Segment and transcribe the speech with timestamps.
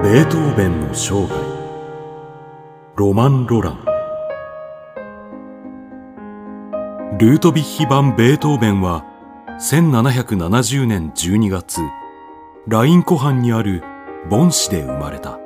[0.00, 1.34] ベートーベンの生涯。
[2.94, 3.84] ロマン・ロラン。
[7.18, 9.04] ルートビッヒ版ベートーベンは
[9.60, 11.80] 1770年12月
[12.68, 13.82] ライン湖畔にある
[14.30, 15.40] ボン市で生まれた。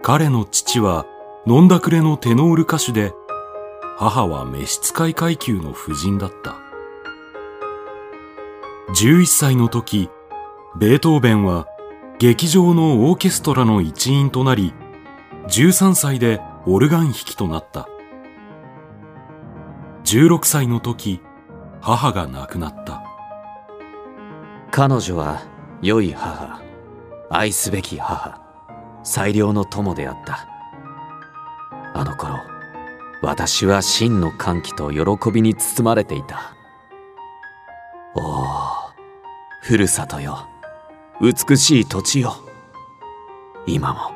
[0.00, 1.04] 彼の父は
[1.46, 3.12] 飲んだくれのテノール歌手で
[3.98, 6.56] 母は召使い階級の婦人だった。
[8.94, 10.08] 11歳の時
[10.78, 11.66] ベートーベンは
[12.20, 14.74] 劇場のオーケストラの一員となり
[15.48, 17.88] 13歳でオルガン弾きとなった。
[20.04, 21.22] 16歳の時
[21.80, 23.02] 母が亡くなった。
[24.70, 25.40] 彼女は
[25.80, 26.60] 良い母
[27.30, 28.38] 愛すべき母
[29.02, 30.46] 最良の友であった。
[31.94, 32.34] あの頃
[33.22, 36.54] 私は真の歓喜と喜びに包まれていた。
[38.14, 38.44] おお
[39.62, 40.50] ふるさとよ。
[41.20, 42.34] 美しい土地よ。
[43.66, 44.12] 今も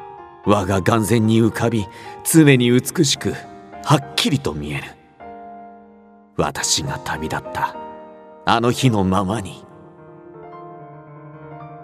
[0.47, 1.87] 我が眼前に浮かび
[2.25, 3.35] 常に美しく
[3.85, 4.85] はっきりと見える。
[6.37, 7.77] 私が旅立った
[8.47, 9.65] あの日のままに。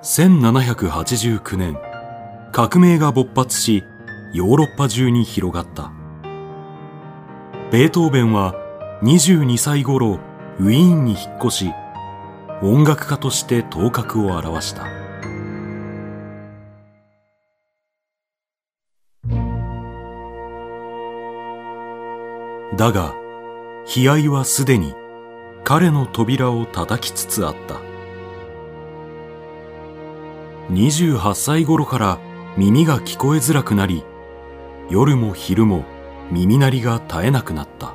[0.02, 1.78] 1789年
[2.52, 3.82] 革命が勃発し
[4.32, 5.92] ヨーロッパ中に広がった。
[7.70, 8.54] ベートーベンは
[9.02, 10.18] 22歳頃
[10.58, 11.72] ウィーンに引っ越し
[12.62, 14.99] 音楽家として頭角を現した。
[22.76, 23.14] だが
[23.96, 24.94] 悲哀はすでに
[25.64, 27.80] 彼の扉を叩きつつあった。
[30.72, 32.18] 28歳頃から
[32.56, 34.04] 耳が聞こえづらくなり
[34.88, 35.84] 夜も昼も
[36.30, 37.94] 耳鳴りが絶えなくなった。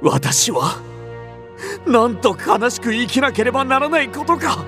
[0.00, 0.80] 私は
[1.86, 4.64] なんと悲しく生きなければならないことか。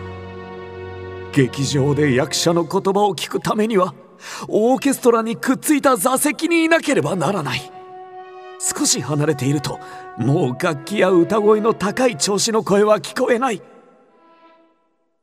[1.33, 3.95] 劇場で役者の言葉を聞くためには
[4.47, 7.73] オーケストラにくっついた座席にいなければならない。
[8.67, 9.79] 少し離れていると
[10.17, 13.61] もう楽器や歌声の高い調子の声は聞こえない。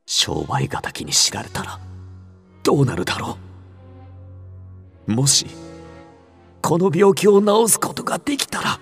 [0.06, 1.80] 商売敵に知られたら
[2.62, 3.38] どうなるだろ
[5.08, 5.12] う。
[5.12, 5.46] もし
[6.60, 8.78] この病気を治すことができたら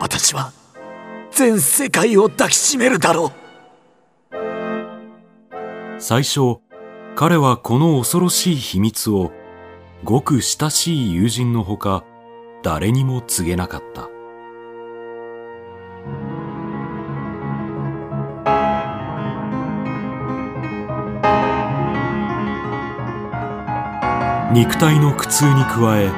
[0.00, 0.52] 私は
[1.30, 3.32] 全世界を抱きしめるだろ
[4.32, 6.00] う。
[6.00, 6.58] 最初
[7.14, 9.30] 彼はこの恐ろしい秘密を
[10.02, 12.04] ごく親しい友人のほか
[12.62, 14.08] 誰にも告げなかった。
[24.52, 26.10] 肉体の苦痛に加え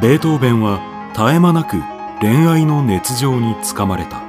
[0.00, 0.80] ベートーベンは
[1.14, 1.76] 絶え間なく
[2.20, 4.22] 恋愛の熱情につかまれた。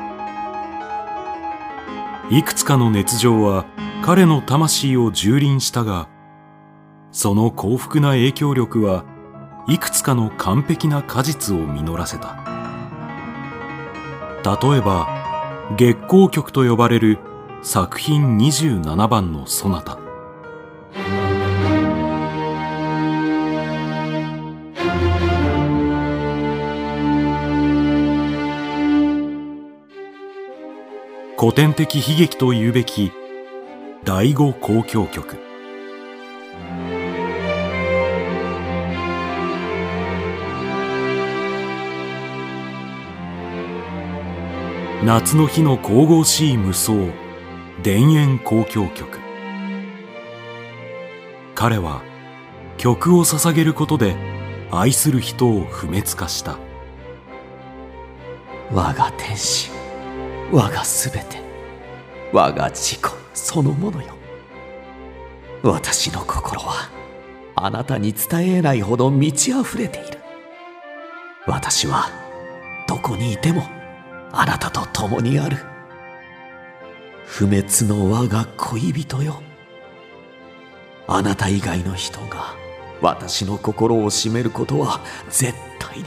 [2.29, 3.65] いくつかの熱情は
[4.03, 6.07] 彼の魂を蹂躙したが
[7.11, 9.03] その幸福な影響力は
[9.69, 12.35] いくつかの完璧な果実を実らせた。
[14.43, 15.07] 例えば
[15.77, 17.19] 月光曲と呼ばれる
[17.61, 19.99] 作品27番のソナタ。
[31.37, 33.11] 古典的悲劇というべき
[34.03, 35.48] 第五交響曲。
[45.01, 46.91] 夏の日の神々しい無双
[47.83, 49.19] 田園交響曲。
[51.55, 52.03] 彼は
[52.77, 54.17] 曲を捧げることで
[54.71, 56.57] 愛する人を不滅化した。
[58.73, 59.71] 我が天使
[60.51, 61.37] 我がすべて
[62.33, 64.09] 我が自己そのものよ。
[65.63, 66.89] 私の心は
[67.55, 70.19] あなたに伝えないほど満ち溢れている
[71.47, 72.09] 私は
[72.85, 73.78] どこにいても
[74.31, 75.57] あなたと共にある。
[77.25, 79.41] 不滅の我が恋人よ。
[81.07, 82.53] あなた以外の人が
[83.01, 84.99] 私の心を占めることは
[85.29, 86.05] 絶対に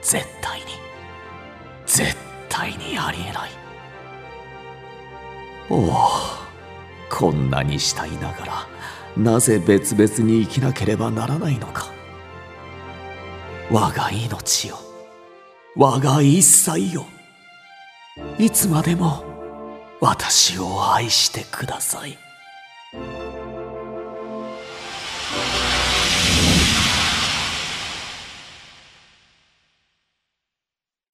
[0.00, 0.66] 絶対に
[1.86, 2.16] 絶
[2.48, 3.50] 対にありえない。
[5.70, 5.98] おお
[7.10, 8.66] こんなに慕いながら
[9.16, 11.86] なぜ別々に生きなければならないのか。
[13.70, 14.78] 我が命よ。
[15.76, 17.06] 我が一切よ。
[18.38, 19.24] いつまでも
[20.00, 22.18] 私を愛してください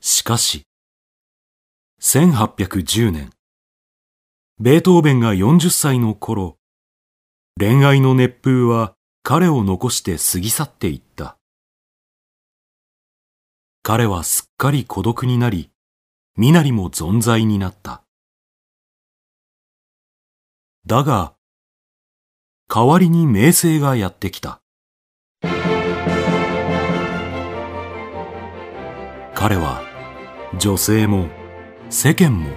[0.01, 0.67] しかし
[2.01, 3.31] 1810年
[4.59, 6.59] ベートーベンが40歳の頃
[7.59, 8.95] 恋愛の熱風は
[9.25, 11.37] 彼を残して過ぎ去っていった。
[13.83, 15.71] 彼はすっかり孤独になり、
[16.39, 18.05] 身なりも存在になった。
[20.87, 21.35] だが、
[22.73, 24.61] 代わりに名声がやってきた。
[29.35, 29.83] 彼は
[30.61, 31.27] 女性も
[31.91, 32.51] 世間も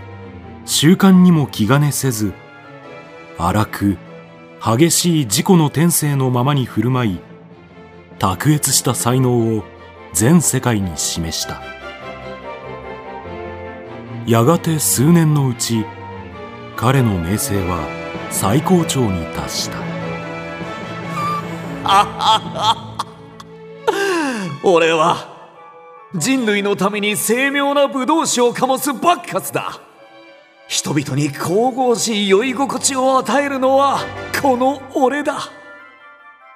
[0.66, 2.34] 習慣にも気兼ねせず
[3.39, 3.98] 荒く
[4.63, 7.19] 激しい自己の天性のままに振る舞い
[8.19, 9.63] 卓越した才能を
[10.13, 11.81] 全世界に示した
[14.28, 15.84] やがて数年のうち
[16.76, 17.88] 彼の名声は
[18.30, 19.78] 最高潮に達した。
[24.64, 25.28] 俺は
[26.16, 29.80] 人類のために精妙な武道酒を醸すバッカスだ。
[30.68, 34.00] 人々に神々しい酔い心地を与えるのは
[34.42, 35.50] この俺だ。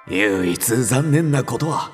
[0.08, 1.90] 唯一残念なことは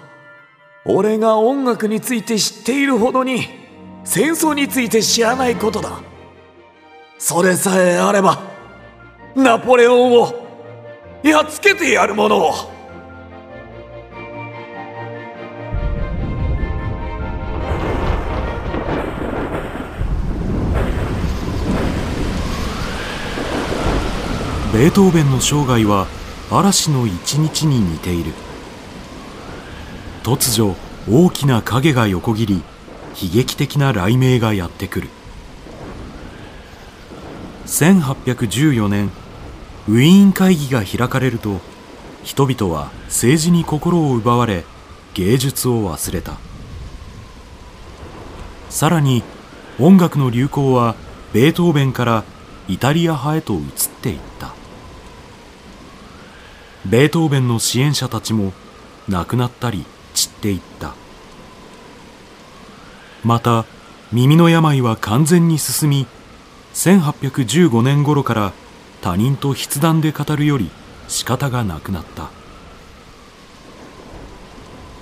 [0.85, 3.62] 俺が音楽について知っているほどに
[4.05, 6.01] 戦争について知らないことだ。
[7.19, 8.43] それさえあれば
[9.37, 10.35] ナポレオンを
[11.23, 12.53] やっつけてやるものを。
[24.75, 26.07] ベートーベンの生涯は
[26.51, 28.33] 嵐の一日に似ている。
[30.25, 30.75] 突如
[31.09, 32.63] 大きな影が横切り
[33.15, 35.09] 悲劇的な雷鳴がやってくる。
[37.67, 39.11] 1814年
[39.89, 41.61] ウィーン会議が開かれると
[42.23, 44.65] 人々は政治に心を奪われ
[45.15, 46.39] 芸術を忘れた。
[48.71, 49.23] さらに
[49.79, 50.95] 音楽の流行は
[51.33, 52.25] ベートーベンから
[52.69, 53.63] イタリア派へと移っ
[54.01, 54.55] ていった。
[56.87, 58.53] ベートーベンの支援者たちも
[59.09, 61.02] 亡くなったり散っていった。
[63.25, 63.65] また
[64.13, 66.07] 耳の病は完全に進み
[66.75, 68.53] 1815年頃から
[69.01, 70.71] 他人と筆談で語るより
[71.09, 72.31] 仕方がなくなった。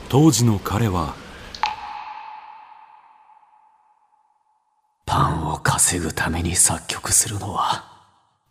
[0.09, 1.15] 当時の彼は
[5.07, 7.85] パンを稼ぐために作曲するのは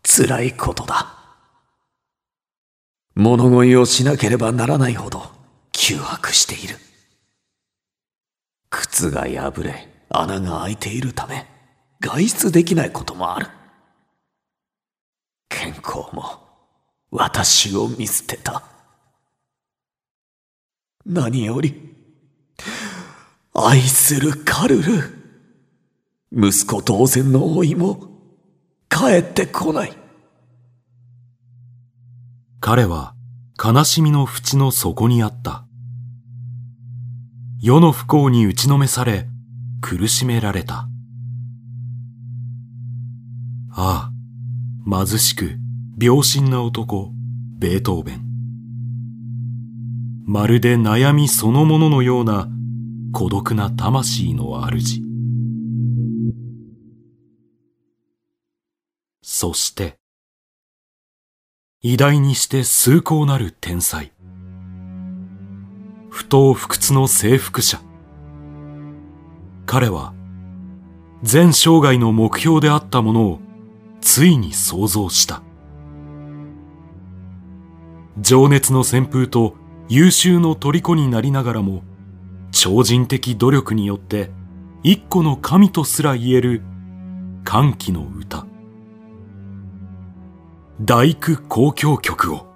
[0.02, 1.16] 辛いことだ。
[3.14, 5.30] 物乞いをしなければならないほど
[5.72, 6.78] 窮迫している。
[9.08, 11.46] が破れ穴が開いているため
[12.00, 13.46] 外出できないこともある。
[15.48, 16.40] 健康も
[17.10, 18.62] 私を見捨てた。
[21.06, 21.94] 何より
[23.54, 25.20] 愛するカルル。
[26.32, 28.08] 息子同然の老いも
[28.88, 29.92] 帰ってこない。
[32.60, 33.14] 彼は
[33.62, 35.64] 悲しみの淵の底にあった。
[37.62, 39.28] 世の不幸に打ちのめされ、
[39.82, 40.88] 苦しめられた。
[43.70, 44.12] ああ、
[44.90, 45.58] 貧しく、
[46.00, 47.12] 病心な男、
[47.58, 48.24] ベートーベン。
[50.24, 52.48] まるで悩みそのもののような
[53.12, 55.02] 孤独な魂の主。
[59.20, 59.98] そして、
[61.82, 64.12] 偉大にして崇高なる天才。
[66.10, 67.80] 不当不屈の征服者。
[69.64, 70.12] 彼は、
[71.22, 73.40] 全生涯の目標であったものを、
[74.00, 75.42] ついに創造した。
[78.18, 79.54] 情熱の旋風と
[79.88, 81.82] 優秀の虜になりながらも、
[82.50, 84.30] 超人的努力によって
[84.82, 86.62] 一個の神とすら言える
[87.44, 88.46] 歓喜の歌。
[90.82, 92.49] 大工交響曲を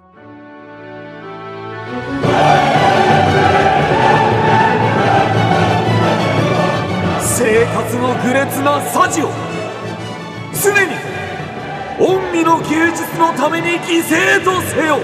[13.15, 14.99] 芸術のために犠牲とせよ。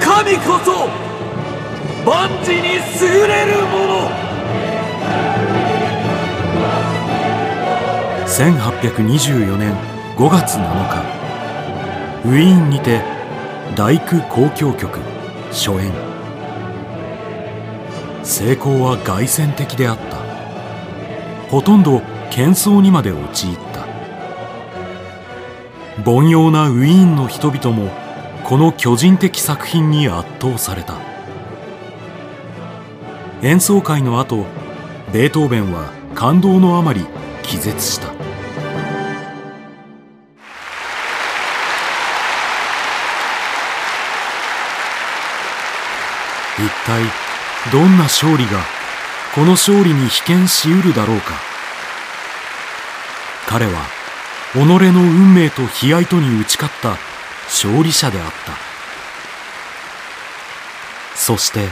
[0.00, 0.88] 神こそ
[2.04, 4.10] 万事に優れるもの。
[8.26, 9.74] 1824年
[10.16, 11.02] 5月7日
[12.24, 13.02] ウィーンにて
[13.76, 14.98] 大工交響曲
[15.50, 15.92] 初演。
[18.24, 20.16] 成功は凱旋的であった。
[21.50, 21.98] ほとんど
[22.30, 23.63] 喧騒にまで陥った。
[26.02, 27.88] 凡庸なウィーンの人々も
[28.42, 30.98] この巨人的作品に圧倒された。
[33.42, 34.44] 演奏会の後
[35.12, 37.06] ベートーベンは感動のあまり
[37.42, 38.12] 気絶した。
[46.56, 47.02] 一体
[47.72, 48.50] どんな勝利が
[49.34, 51.34] この勝利に被験しうるだろうか。
[53.46, 54.03] 彼は
[54.54, 56.96] 己の運命と悲哀とに打ち勝った
[57.46, 58.52] 勝利者であった。
[61.16, 61.68] そして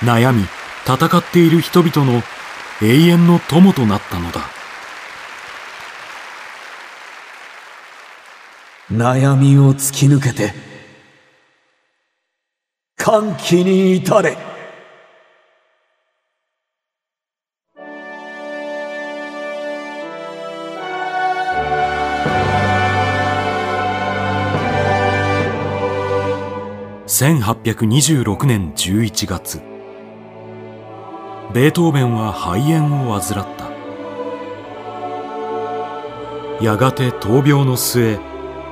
[0.00, 0.44] 悩み
[0.84, 2.22] 戦っている人々の
[2.82, 4.42] 永遠の友となったのだ。
[8.90, 10.52] 悩みを突き抜けて
[12.96, 14.51] 歓喜に至れ。
[27.12, 29.60] 1826年11月。
[31.52, 33.46] ベートーベンは肺炎を患っ
[36.58, 36.64] た。
[36.64, 38.18] やがて闘病の末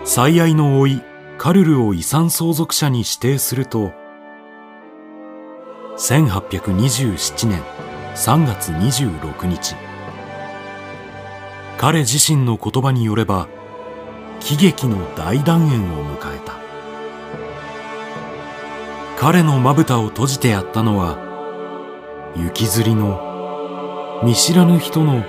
[0.04, 1.02] 最愛の甥
[1.37, 3.92] カルルを遺産相続者に指定すると
[5.99, 7.62] 1827年
[8.14, 9.76] 3月26日。
[11.76, 13.49] 彼自身の言葉によれば
[14.40, 16.70] 喜劇の大団円を迎えた。
[19.21, 21.19] 彼のまぶたを閉じてやったのは
[22.35, 25.23] 雪吊りの見知らぬ人の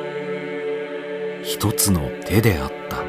[1.43, 3.00] 一つの手であった。